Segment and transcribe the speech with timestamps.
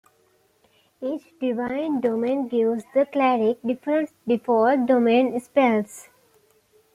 [0.99, 6.09] Each Divine Domain gives the cleric different default domain spells.